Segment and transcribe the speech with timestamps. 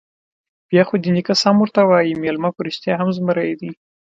[0.69, 3.71] _بيا خو دې نيکه سم ورته وايي، مېلمه په رښتيا هم زمری دی.